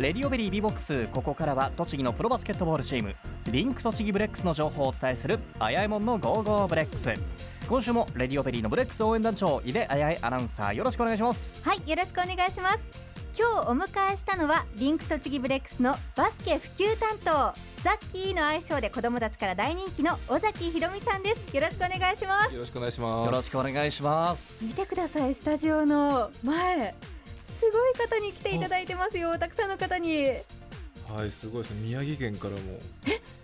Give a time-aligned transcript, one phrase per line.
[0.00, 1.08] RADIO BERRY B BOX。
[1.08, 3.14] ここからは栃木のプロバスケットボールチーム。
[3.50, 5.38] リンク栃木ブレックスの情報をお伝えする。
[5.58, 7.10] あやえもんの Go Go BREX。
[7.68, 10.72] 今週も RADIO BERRY のブレックス応援団長井出あやえアナウンサー。
[10.72, 11.62] よろしくお願いします。
[11.68, 13.10] はいよろしくお願いします。
[13.38, 17.52] 今日お迎えしたのはリンク栃木ブレックスのバスケ普及担当。
[17.82, 21.54] ザッキーの愛称で子供たちから大人気の尾崎ひろみさんです。
[21.54, 22.54] よろしくお願いします。
[22.54, 23.26] よろしくお願いします。
[23.26, 24.64] よろしくお願いします。
[24.64, 26.94] 見てくださいスタジオの前
[27.60, 29.38] すごい方に来ていただいてますよ。
[29.38, 30.28] たくさんの方に。
[31.12, 31.80] はいすごいですね。
[31.82, 32.58] 宮城県からも。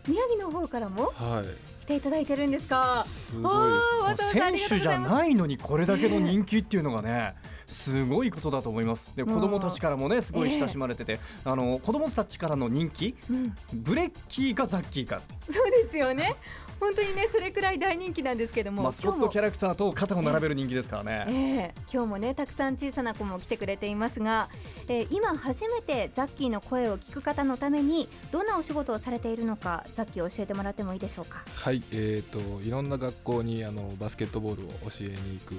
[0.09, 1.13] 宮城の方からも？
[1.17, 1.85] はい。
[1.85, 3.05] 来ていただいてるんですか？
[3.07, 7.35] すごいです選手じゃないのにこれだけの人気っていうのがね
[7.67, 9.15] すごいことだと思います。
[9.17, 13.17] で子供たちからもねすごい親しまれてて、あの子供たちからの人気？
[13.29, 13.55] うん。
[13.75, 15.21] ブレッキーかザッキーか。
[15.51, 16.37] そうですよね
[16.79, 24.49] 本当にねそれくらい大人気なんですけどもマスコットキャラクターと肩を並べる人気ですからえね、え今日もねたくさん小さな子も来てくれていますが、
[24.89, 31.43] えー今初めてザッキーの声を聞く方のためにどんなお仕事をされているのかザッキー教えてもらってもいいでしょうか？
[31.55, 35.55] はいえー、といろんな学校にあのバスケットボールを教えに行く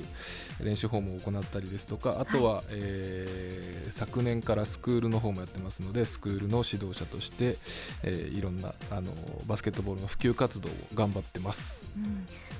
[0.64, 7.58] 練習法も行ったりですとかあとは、えー昨年からスクールの方もやってますのでスクールの指導者として、
[8.04, 9.12] えーいろんなあの
[9.48, 11.84] バスケットボールの普及活動を頑張ってます。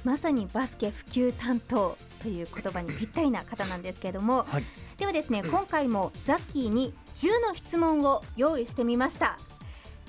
[0.04, 4.64] まさにバスケ普及担当という言葉にぴったりな方なんですけれども、はい。
[4.98, 9.38] ではですね今回もザッキーに10の質問を用意してみました。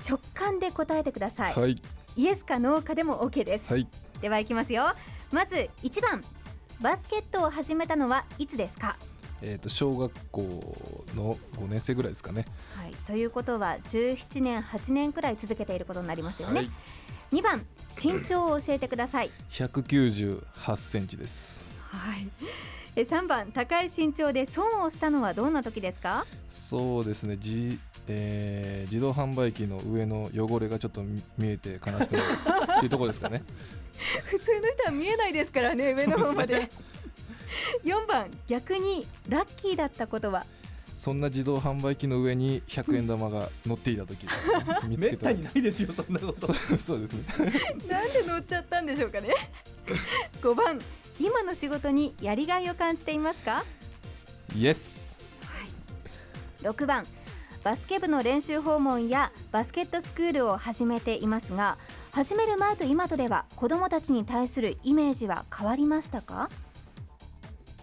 [0.07, 1.75] 直感で答えてください、はい。
[2.15, 3.87] イエスかノーかでも OK です、はい。
[4.21, 4.83] ではいきますよ。
[5.31, 6.23] まず1番
[6.81, 8.95] バスケットを始めたのはいつですか？
[9.41, 10.41] えー、と小学校
[11.15, 12.45] の5年生ぐらいですかね。
[12.75, 16.69] はい、ということは17年8年くらい続けていることになりますよね、はい
[17.31, 21.69] 2番身長を教えてください、198センチです。
[21.89, 22.27] はい、
[22.95, 26.25] え3番高い身長で損をしたのはどんな時ですか？
[26.49, 27.37] そうですね。
[27.39, 33.43] じ、えー自動販売機の上の汚れがちょっと見見えて悲しくなるっていうところですかね。
[34.25, 36.69] 普通の人は見えないですからね上の方まで。
[37.83, 40.45] 4番逆にラッキーだったことは？
[40.99, 44.53] そんな自動販売機の上に100円玉が乗っていた時です、ね、
[44.85, 46.53] 見つめったにけたんですないですよそんなこと。
[46.53, 47.23] そうそうですね。
[47.87, 49.33] なんで乗っちゃったんでしょうかね。
[50.43, 50.81] 5番
[51.17, 53.63] 今の仕事にやりがいを感じていますか？
[54.53, 55.19] イエス
[56.63, 57.05] 6番
[57.63, 61.77] バスケ部の練習訪問やバスケットスクールを始めていますが
[62.11, 66.49] 始める前と今とでは子どもたちに対するイメージは変わりましたか、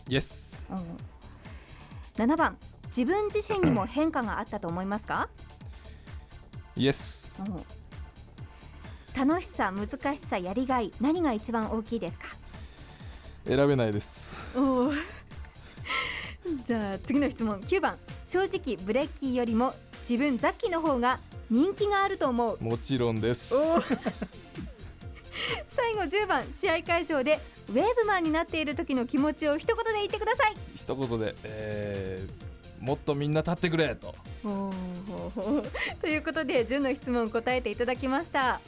[0.07, 5.29] イエスうん、7番自分自身にも変化があったと思いますか、
[6.77, 12.27] イエスうん、楽しさ難しさやりがい何が一番大きいですか？
[13.47, 14.41] 選べないです。
[14.59, 14.93] お
[16.65, 17.61] じゃあ次の質問。
[17.61, 17.97] 9番。
[18.25, 19.73] 正直ブレッキーよりも
[20.09, 21.19] 自分ザッキーの方が
[21.51, 22.59] 人気があると思う。
[22.63, 23.55] もちろんです。
[25.69, 26.45] 最後10番。
[26.53, 30.57] 試合会場でウェーブマンになっている時の気持ちを一言で言ってください。
[30.75, 32.47] 一言で、えー
[32.81, 34.15] もっとみんな立ってくれと。
[36.01, 38.61] ということで10の質問答えていただきました。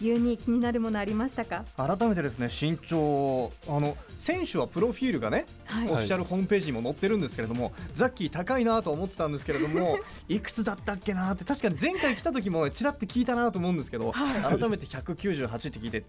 [0.00, 1.64] ユーに気になるものありましたか？
[1.76, 9.98] 改めてですね身長あの選手はプロフィールがね、はオフィシャルホームページにも載ってるんですけれどもザッキー高いなと思ってたんですけれども
[10.28, 10.38] い。
[10.40, 14.58] くつだったっけなって確かに前回来た時もねちらって聞いたなと思うんですけど、はい。
[14.58, 16.04] 改めて198って聞いて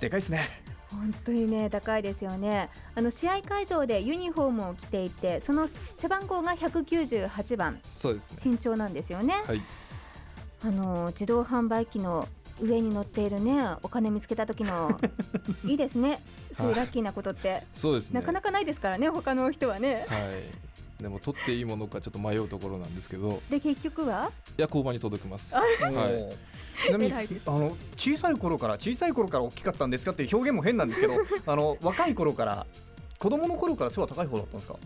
[0.00, 0.46] でかいですね
[0.90, 2.68] 本当にね高いですよね。
[2.94, 5.68] あの試合会場でユニフォームを着ていてその
[5.98, 7.78] 背番号が198番。
[7.82, 8.52] そうですね。
[8.52, 9.62] 身長なんですよね、はい。
[10.62, 12.26] あの自動販売機の
[12.60, 15.00] 上に乗っているねお金見つけた時の
[15.64, 16.20] いいですね。
[16.52, 18.20] そういうラッキーなことって、そうですね。
[18.20, 20.06] なかなかないですからね他の人はね。
[20.08, 20.69] はい
[21.00, 23.42] でも取っていいものかちょっと迷うところなんですけど。
[23.50, 24.30] で結局は？
[24.58, 25.56] いや交番に届きます。
[25.56, 26.36] あはい。
[26.86, 31.14] ちなみにあの小さい頃から小さい頃から大きかったんですかっていう表現も変なんですけど
[31.46, 32.66] あの若い頃から
[33.18, 34.76] 子供の頃から背は高い方だったんですか？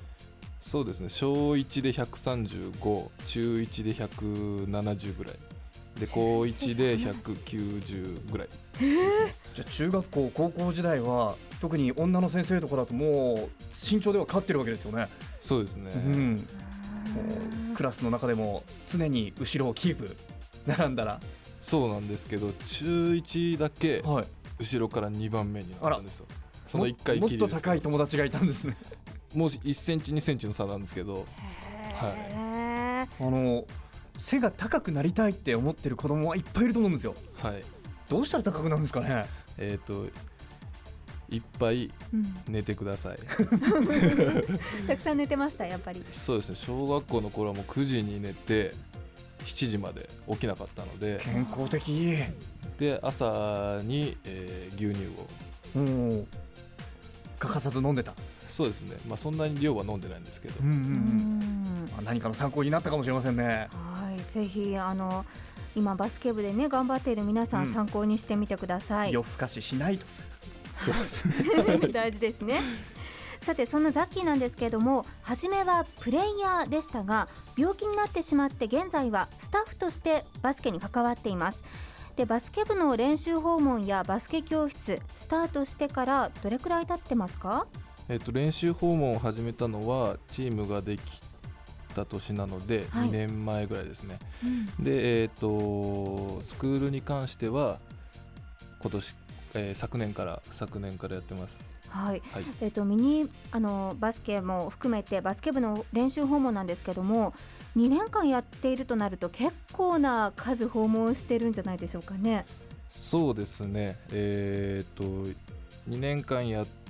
[0.60, 1.08] そうですね。
[1.08, 5.34] 小1で135中1で170ぐらい。
[6.00, 8.48] で高1で190ぐらい
[8.78, 15.08] じゃあ中学校高校時代は特に女の先生とかだともう身長では勝ってるわけですよね、
[15.40, 16.46] そうですね、うん、
[17.74, 20.16] クラスの中でも常に後ろをキープ
[20.66, 21.20] 並んだら、
[21.62, 24.26] そうなんですけど中1だけはい、
[24.58, 26.26] 後ろから2番目になったんですよ。
[26.66, 27.60] そのも1回もっときりですけど。
[27.60, 28.76] 高い友達がいたんですね。
[29.34, 31.26] もう1センチ2センチの差なんですけど。
[32.02, 33.26] へー。
[33.26, 33.64] あの
[34.18, 37.14] 背が高くなりたいって思ってる子供はいっぱいいると思うんですよ。
[37.40, 37.62] はい
[38.08, 39.26] どうしたら高くなるんですかね？
[39.58, 40.06] えっ、と
[41.30, 42.36] いっぱいうん。
[42.48, 43.18] 寝てください。
[44.86, 46.04] たくさん寝てましたやっぱり。
[46.12, 46.56] そうですね。
[46.56, 48.72] 小学校の頃はもう9時に寝て
[49.44, 51.20] 7時まで起きなかったので。
[51.24, 52.18] 健康的。
[52.78, 55.06] で朝に、えー牛乳
[55.80, 56.24] を。
[57.38, 58.12] 欠かさず飲んでた。
[58.48, 60.54] そうですね、まあ、そんなに量は飲んでないんですけど。
[60.60, 60.86] うんうんううん。
[61.86, 63.68] んまあ何かの参考になったかもしれませんね。
[63.72, 64.32] はい。
[64.32, 65.24] ぜひあの
[65.74, 67.72] 今バスケ部でね頑張っている皆さんうん。
[67.72, 70.04] 参考にしてみてください、夜更かししないと。
[70.74, 71.34] そうですね。
[71.92, 72.60] 大事ですね。
[73.40, 77.28] さてそんなザッキーなんですけれども初めはプレイヤーでしたが
[77.58, 81.62] 病気になってしまって現在はスタッフとしてバスケに関わっています。
[82.16, 87.66] でバスケ部の練習訪問やバスケ教室スタートしてからどれくらい経ってますか？
[88.08, 91.00] えっと練習訪問を始めたのはチームができ
[91.94, 93.08] た年なのではい。
[93.08, 94.18] 2年前ぐらいですね、
[94.80, 97.78] でえっ、とスクールに関しては
[98.80, 99.14] 今年、
[99.54, 101.74] えー昨年から昨年からやってます。
[101.88, 102.22] はい。
[102.32, 102.44] はい。
[102.60, 107.32] えっとミニあのバスケも含めてバスケ部の練習訪問なんですけども
[107.76, 112.44] 2年間やっているとなると結構な数訪問してるんじゃないでしょうかね。
[112.90, 113.96] そうですね。
[114.12, 116.83] えっ、と2年間やって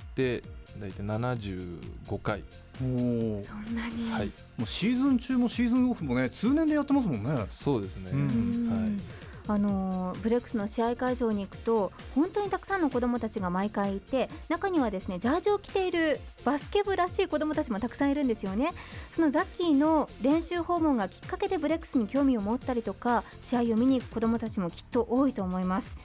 [0.79, 2.43] 大体75回、
[2.77, 3.41] そん
[3.75, 4.31] なに、はい。
[4.57, 7.45] もうシーズン中もシーズンオフもね通年でやってますもんね。
[7.49, 8.19] そうですね、うん。
[8.19, 9.01] うん
[9.47, 18.69] あのーブレックスの試合会場に行くと本当にたくさんの子どもたちが毎回いて中にはですねジャージを着ているバスケ部らしい子どもたちもたくさんいるんですよね。
[19.09, 25.97] そのザッキーの練習訪問がきっかけでブレックスに興味を持ったりとか試合を見に行く子どもたちもきっと多いと思います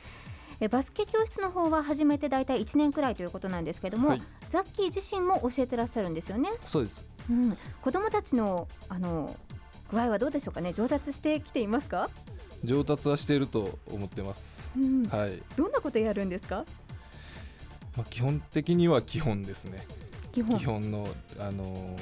[0.60, 4.22] えバスケ教室の方は始めて大体1年くらいということなんですけども、はい。
[4.50, 7.08] ザッキー自身も教えてらっしゃるんですよね、そうです。
[7.30, 9.34] うん、子どもたちのあの
[9.90, 10.72] 具合はどうでしょうかね？
[10.72, 12.10] 上達してきていますか、
[12.62, 14.70] 上達はしていると思ってます。
[14.76, 15.04] うん。
[15.08, 16.64] はい、どんなことやるんですか？
[17.96, 19.86] まあ、基本的には基本ですね。
[20.32, 20.58] 基本。
[20.58, 21.08] 基本の、
[21.38, 21.96] あのー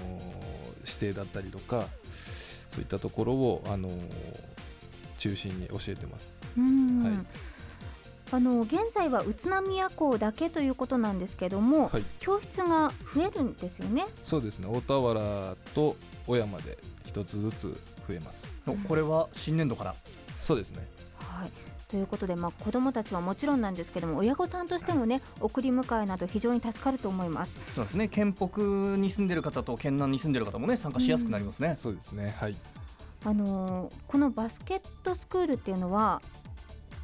[0.85, 1.87] 姿勢だったりとか
[2.71, 4.01] そういったところを、あのー
[5.19, 6.35] 中心に教えてます。
[6.57, 7.05] うん。
[7.05, 7.15] はい
[8.31, 12.05] あの現在は宇都宮校だけということなんですけども、はい。
[12.21, 14.05] 教室が増えるんですよね。
[14.25, 14.69] そうですね。
[14.71, 15.97] 大田原と
[16.27, 16.77] 小山で
[17.07, 17.69] 一つずつ
[18.07, 18.53] 増えます。
[18.67, 19.95] おこれは新年度から。
[20.37, 20.87] そうですね。
[21.19, 21.51] はい。
[21.89, 27.57] ということで、まあ、子どもたちはもちろんなんですけども親御さんとしてもね送り迎えなど非常に助かると思います。
[27.75, 28.09] そうですね。
[28.09, 28.47] 県北
[28.99, 32.35] に住んでる方と県南に住んでる方もね参加しやすくなりますね、そうですね。
[32.39, 32.57] はい。
[33.25, 36.21] あのーこのバスケットスクールっていうのは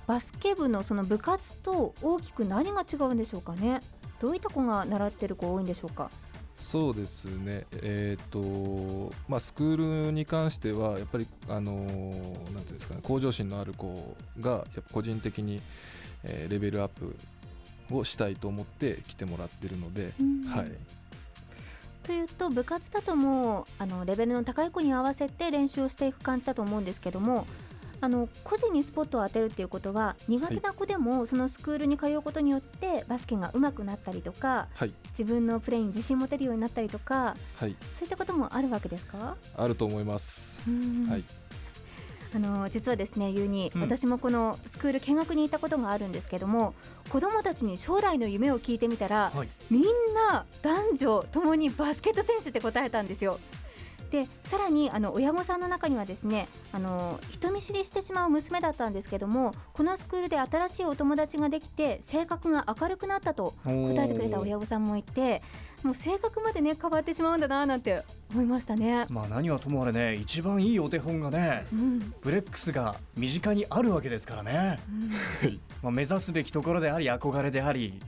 [0.07, 3.81] バスケ部のその部活と大きく何が違うんでしょうかね？
[4.21, 6.11] どういった子が習ってる子多いんでしょうか？
[6.57, 7.65] そうですね。
[7.83, 15.61] えっ、とまあスクールに関してはやっぱりあのーなんていうんですかね向上心のある子が個人的に、
[16.23, 17.17] えーレベルアップ
[17.91, 20.13] をしたいと思って来てもらってるので、
[20.49, 20.71] はい
[22.03, 24.71] というと部活だともうあのレベルの高い。
[24.71, 27.47] 子に合わせて練習をしていく感じだと思うんですけども
[28.05, 34.93] あの個人にスポットを当てるっていうことは苦手な子でもそのスクールに通うことによってバスケが上手くなったりとかはい。
[35.09, 37.75] 自分のプレーに自信持てるようになったりとかはい。
[37.95, 40.63] そういったこともあるわけですか、あると思います、
[41.09, 41.25] はい。
[42.35, 43.81] あの実はですねゆうに、うん。
[43.81, 46.75] 私もこのスクール見学に行ったことがあるんですけども
[47.09, 49.85] 子どもたちに将来の夢を聞いてみたら、はいみん
[50.31, 53.41] な男女ともにバスケット選手って答えたんですよ。
[54.15, 65.43] でさらにあの親御さんの中にはですねあの人見知りしてしまう娘だったんですけどもこのスクールで新しいお友達ができて性格が明るくなったと答えてくれた親御さんもいて
[65.83, 69.05] もう性格までね変わってしまうんだななんて思いましたね。
[69.11, 72.15] まあ何はともあれね一番いいお手本がねうん。
[72.23, 74.79] ブレックスが身近にあるわけですからね、
[75.83, 78.01] まあ、目指すべきところであり憧れであり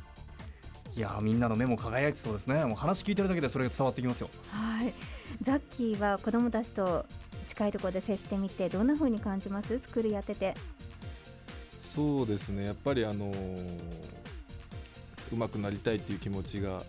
[0.96, 2.64] いやーみんなの目も輝いてそうですね。
[2.64, 4.30] もう話聞いてるだけでそれが伝わってきますよ。
[4.50, 4.94] はい、
[5.42, 7.04] ザッキーは子どもたちと
[7.46, 9.78] 近いところで接してみてどんな風に感じます？
[9.78, 10.54] スクールやってて。
[11.82, 12.64] そうですね。
[12.64, 13.30] やっぱりあの
[15.32, 16.80] うまくなりたいっていう気持ちが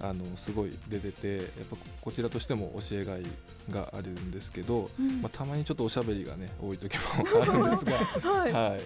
[0.00, 3.22] あのすごい出ててやっぱこちらとしても教えがい
[3.70, 5.22] があるんですけど、うん。
[5.22, 7.00] まあ、たまにちょっとおしゃべりがね多い時も
[7.40, 8.52] あるんですが、はい。
[8.52, 8.80] はい。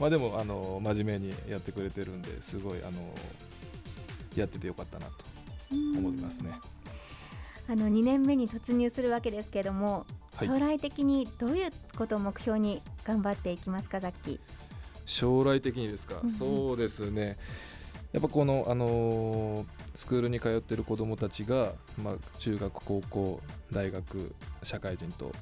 [0.00, 3.14] まあ、でもあの真面目にやってくれてるんですごいあの
[4.40, 5.12] やっててよかったなと
[5.70, 6.52] 思いますね。
[7.68, 10.48] あの2年目に突入するわけですけども、はい。
[10.48, 14.38] 将来的にどういうことを目標に頑張っていきますかザッキー？
[15.04, 16.30] 将来的にですか、うんうん。
[16.30, 17.36] そうですね。
[18.12, 19.64] やっぱこの、あのー
[19.96, 23.40] スクールに通ってる子どもたちが、まあ、中学高校
[23.72, 25.32] 大学社会人と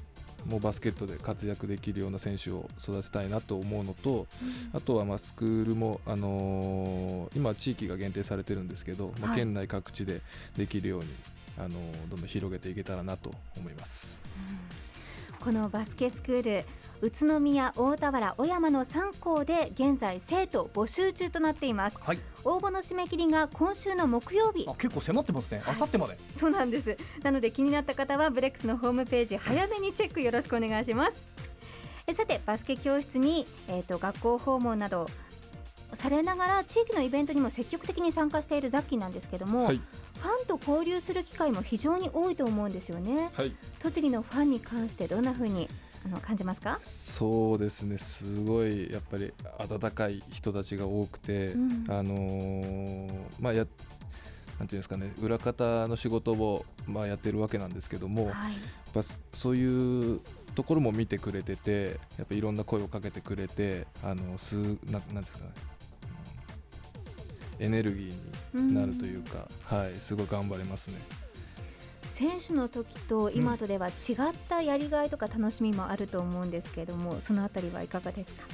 [0.45, 4.27] もうバスケットで活躍できるような選手を育てたいなと思うのと
[4.73, 9.39] あとはまあスクールも、あのー今地域が限定されてるんですけど、まあ、はい。
[9.39, 10.21] 県内各地で
[10.57, 11.07] できるように、
[11.57, 11.71] あのー
[12.09, 14.23] どんどん広げていけたらなと思います。
[15.45, 16.65] このバスケスクール
[17.01, 21.99] 宇都宮大田原小山の3校で現在生徒募集中となっています。
[22.01, 22.19] はい。
[22.43, 24.65] 応募の締め切りが今週の木曜日。
[24.67, 25.61] あ結構迫ってますね。
[25.67, 26.17] あさってまで。
[26.35, 26.97] そうなんです。
[27.21, 31.31] なので気になった方はブレックスのホームページ早めにチェックよろしくお願いします。
[32.07, 35.07] えさてバスケ教室に、えー、と学校訪問など
[35.93, 39.81] されながら地域のイベントにも積極的に参加しているザッキーなんですけども、はい
[40.19, 43.29] ファンと交流する機会も非常に多いと思うんですよね。
[43.35, 43.53] はい。
[43.79, 45.69] 栃木のファンに関してどんな風に
[46.05, 46.79] あの感じますか？
[46.81, 47.97] そうですね。
[47.97, 51.85] すごいやっぱり温かい人たちが多くて、うん。
[51.89, 53.65] あのーまあや
[54.57, 55.11] なんていうんですかね。
[55.21, 58.53] 裏方の仕事を、まあ、やってるわけなんですけども、やっはい
[58.93, 60.21] ぱそそういう
[60.55, 64.55] ところも見てくれててやっぱいろんな声をかけてくれてあのす
[64.89, 65.74] ななんですかね、うん
[67.59, 70.95] エネルギーになるというか、はいすごい頑張れますね。
[72.05, 73.95] 選手の時と今とでは違っ
[74.47, 78.47] たやりがいとか楽しみもあると思うんですけれどもそのあたりはいかがですか？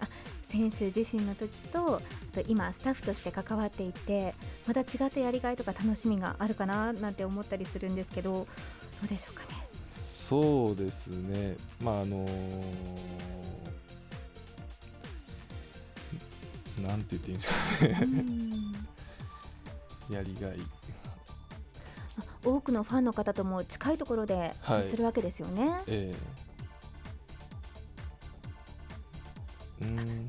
[0.00, 0.08] あ
[0.44, 2.00] 選手自身の時とあ
[2.32, 4.34] と今スタッフとして関わっていて
[4.68, 8.46] また違ったやりがいとか楽しみがあるかななんて思ったりするんですけどど
[9.04, 9.66] うでしょうかね？
[9.96, 12.24] そうですね、まああの
[16.82, 17.98] なんて言っていいんですかね、
[20.10, 20.14] うん。
[20.14, 20.58] やりがい、
[22.44, 24.82] 多くのファンの方とも近いところではい。
[24.84, 25.82] 接するわけですよね。
[25.86, 26.14] え
[29.80, 29.84] え。
[29.84, 30.26] うん。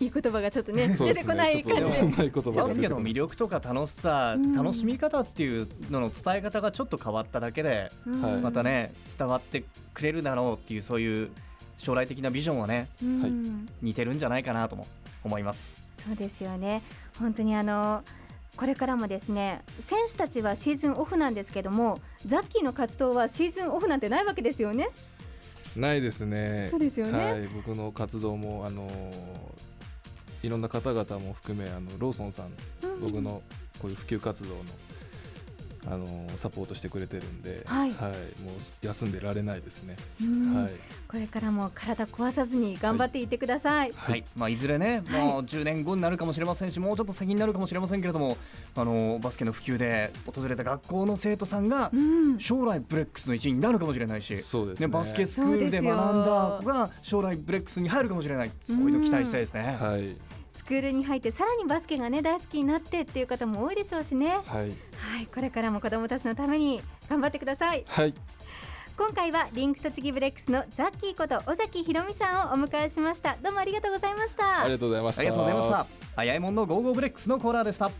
[0.00, 1.98] いい言葉がちょっとねそうです出てこない感じ。
[2.00, 4.52] とうまい言葉が出てこないバスケの魅力とか楽しさ、うん。
[4.52, 7.92] 楽しみ方っていうのの伝え方がちょっと変わっただけで、
[8.42, 9.62] またね伝わって
[9.94, 11.30] くれるだろうっていうそういう
[11.82, 13.20] 将来的なビジョンはねうん。
[13.20, 13.32] はい
[13.82, 14.86] 似てるんじゃないかなとも
[15.24, 15.82] 思います。
[16.06, 16.82] そうですよね。
[17.18, 18.02] 本当にあの
[18.56, 24.90] これからもですね選手たちはシーズンオフなんですけどもザッキーの活動はシーズンオフなんてないわけですよね。
[25.76, 26.68] ないですね。
[26.70, 27.32] そうですよね。
[27.32, 28.88] はい、僕の活動もあの
[30.42, 33.00] いろんな方々も含めあのローソンさんうん。
[33.00, 33.42] 僕の
[33.80, 34.60] こういう普及活動の
[35.86, 37.90] あのサポートしてくれてるんで、はい。
[37.90, 39.96] もう休んでられないですね。
[40.22, 40.62] うん。
[40.62, 40.72] はい、
[41.08, 48.36] これからも体壊さずに頑張っていってください、はい、まあ、いずれね、もう10年後になるかもしれませんし、もうちょっと先になるかもしれませんけれども、
[48.76, 52.38] あのバスケの普及で訪れた学校の生徒さんがうん。
[52.38, 54.88] 将来ブレックスの一員になるかもしれないし、そうですね。
[54.88, 59.76] バスケスクールで学んだ子が将来ブレックスに入るかもしれない、そういうの期待したいですね。
[59.80, 60.16] はい、
[60.62, 64.64] スクールに入ってさらにバスケがね大好きになってっていう方も多いでしょうしねはい、は
[65.20, 68.14] いこれからも子どもたちのために頑張ってくださいはい、
[68.96, 75.20] 今回はリンク栃木ブレックスのザッキーこと尾崎ひろみさんをお迎えしましたどうもありがとうございましたありがとうございました。
[75.20, 75.86] ありがとうございました。
[76.14, 77.90] あやえもんの Go Go BREX のコーナーでした。